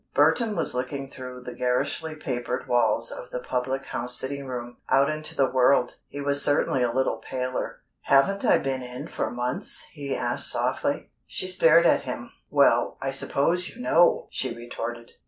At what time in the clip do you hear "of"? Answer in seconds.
3.11-3.29